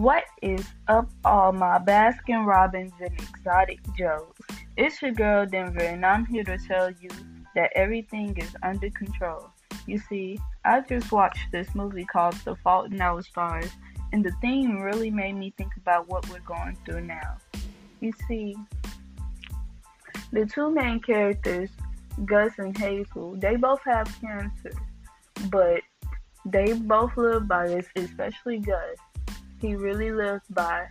What 0.00 0.24
is 0.40 0.66
up, 0.88 1.10
all 1.26 1.52
my 1.52 1.78
Baskin 1.78 2.46
Robbins 2.46 2.94
and 3.00 3.12
exotic 3.20 3.80
Joes? 3.98 4.32
It's 4.78 5.02
your 5.02 5.12
girl 5.12 5.44
Denver, 5.44 5.82
and 5.82 6.06
I'm 6.06 6.24
here 6.24 6.42
to 6.44 6.56
tell 6.56 6.90
you 6.90 7.10
that 7.54 7.70
everything 7.76 8.34
is 8.38 8.56
under 8.62 8.88
control. 8.88 9.50
You 9.86 9.98
see, 9.98 10.38
I 10.64 10.80
just 10.80 11.12
watched 11.12 11.52
this 11.52 11.74
movie 11.74 12.06
called 12.06 12.32
The 12.46 12.56
Fault 12.64 12.90
in 12.90 12.98
Our 12.98 13.20
Stars, 13.20 13.70
and 14.14 14.24
the 14.24 14.32
theme 14.40 14.80
really 14.80 15.10
made 15.10 15.34
me 15.34 15.52
think 15.58 15.76
about 15.76 16.08
what 16.08 16.26
we're 16.30 16.40
going 16.46 16.78
through 16.86 17.02
now. 17.02 17.36
You 18.00 18.14
see, 18.26 18.56
the 20.32 20.46
two 20.46 20.70
main 20.70 21.00
characters, 21.00 21.68
Gus 22.24 22.52
and 22.56 22.74
Hazel, 22.74 23.36
they 23.36 23.56
both 23.56 23.82
have 23.84 24.18
cancer, 24.18 24.72
but 25.50 25.82
they 26.46 26.72
both 26.72 27.14
live 27.18 27.46
by 27.46 27.66
this, 27.66 27.86
especially 27.96 28.60
Gus. 28.60 28.96
He 29.60 29.74
really 29.74 30.10
lives 30.10 30.44
by 30.50 30.86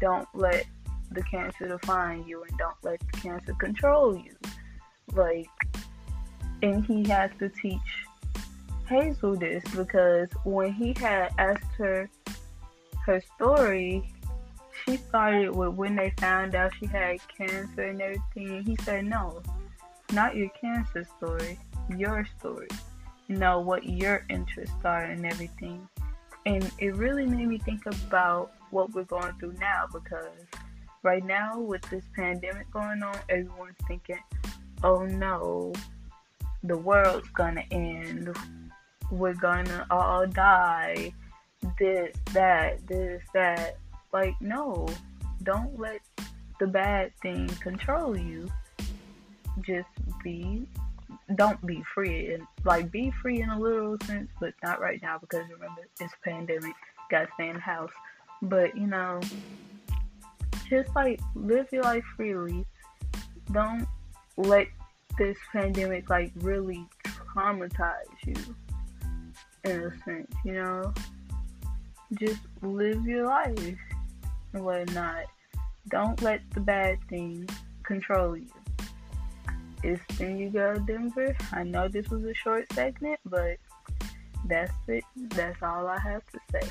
don't 0.00 0.28
let 0.34 0.66
the 1.10 1.22
cancer 1.22 1.68
define 1.68 2.26
you 2.26 2.42
and 2.42 2.58
don't 2.58 2.76
let 2.82 3.00
the 3.00 3.18
cancer 3.18 3.54
control 3.54 4.16
you. 4.16 4.34
Like, 5.12 5.48
and 6.62 6.84
he 6.84 7.06
has 7.08 7.30
to 7.38 7.48
teach 7.48 7.80
Hazel 8.88 9.36
this 9.36 9.62
because 9.76 10.28
when 10.44 10.72
he 10.72 10.94
had 10.98 11.32
asked 11.38 11.74
her 11.78 12.08
her 13.06 13.22
story, 13.36 14.12
she 14.84 14.96
started 14.96 15.54
with 15.54 15.74
when 15.74 15.96
they 15.96 16.12
found 16.18 16.54
out 16.54 16.72
she 16.78 16.86
had 16.86 17.18
cancer 17.28 17.82
and 17.82 18.00
everything. 18.00 18.62
He 18.64 18.76
said, 18.82 19.04
No, 19.04 19.42
not 20.12 20.36
your 20.36 20.50
cancer 20.60 21.06
story, 21.16 21.58
your 21.96 22.26
story. 22.38 22.68
You 23.28 23.36
know, 23.36 23.60
what 23.60 23.84
your 23.84 24.26
interests 24.28 24.84
are 24.84 25.04
and 25.04 25.24
everything. 25.24 25.88
And 26.46 26.70
it 26.78 26.94
really 26.96 27.26
made 27.26 27.48
me 27.48 27.58
think 27.58 27.86
about 27.86 28.52
what 28.70 28.92
we're 28.92 29.04
going 29.04 29.32
through 29.38 29.54
now 29.60 29.86
because 29.92 30.46
right 31.02 31.24
now, 31.24 31.58
with 31.58 31.82
this 31.90 32.04
pandemic 32.14 32.70
going 32.70 33.02
on, 33.02 33.16
everyone's 33.28 33.76
thinking, 33.86 34.18
oh 34.82 35.04
no, 35.06 35.72
the 36.64 36.76
world's 36.76 37.28
gonna 37.30 37.64
end. 37.70 38.34
We're 39.10 39.34
gonna 39.34 39.86
all 39.90 40.26
die. 40.26 41.12
This, 41.78 42.14
that, 42.32 42.86
this, 42.86 43.22
that. 43.32 43.78
Like, 44.12 44.34
no, 44.40 44.88
don't 45.42 45.78
let 45.78 46.00
the 46.60 46.66
bad 46.66 47.12
thing 47.20 47.48
control 47.48 48.16
you. 48.16 48.50
Just 49.60 49.88
be, 50.22 50.66
don't 51.36 51.64
be 51.66 51.82
free 51.94 52.34
and 52.34 52.46
like 52.64 52.90
be 52.90 53.12
free 53.22 53.40
in 53.40 53.48
a 53.48 53.58
literal 53.58 53.96
sense, 54.04 54.28
but 54.40 54.54
not 54.62 54.80
right 54.80 55.00
now 55.02 55.18
because 55.18 55.42
remember 55.50 55.82
it's 56.00 56.12
pandemic. 56.22 56.74
Gotta 57.10 57.28
stay 57.34 57.48
in 57.48 57.54
the 57.54 57.60
house. 57.60 57.92
But 58.42 58.76
you 58.76 58.86
know, 58.86 59.20
just 60.68 60.94
like 60.94 61.20
live 61.34 61.68
your 61.72 61.82
life 61.82 62.04
freely. 62.16 62.66
Don't 63.52 63.86
let 64.36 64.68
this 65.18 65.36
pandemic 65.52 66.10
like 66.10 66.32
really 66.36 66.86
traumatize 67.04 67.92
you 68.26 68.34
in 69.64 69.80
a 69.80 70.04
sense, 70.04 70.32
you 70.44 70.52
know. 70.52 70.92
Just 72.18 72.40
live 72.62 73.06
your 73.06 73.26
life 73.26 73.76
and 74.52 74.64
whatnot. 74.64 75.24
Don't 75.88 76.20
let 76.22 76.42
the 76.50 76.60
bad 76.60 76.98
things 77.08 77.50
control 77.82 78.36
you. 78.36 78.46
It's 79.84 80.16
been 80.16 80.38
you 80.38 80.48
girl 80.48 80.80
Denver. 80.80 81.36
I 81.52 81.62
know 81.62 81.88
this 81.88 82.08
was 82.08 82.24
a 82.24 82.32
short 82.32 82.72
segment, 82.72 83.20
but 83.26 83.58
that's 84.46 84.72
it. 84.88 85.04
That's 85.14 85.62
all 85.62 85.86
I 85.86 85.98
have 85.98 86.22
to 86.32 86.38
say. 86.50 86.70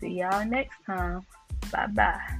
See 0.00 0.20
y'all 0.20 0.46
next 0.46 0.78
time. 0.86 1.26
Bye 1.70 1.86
bye. 1.88 2.38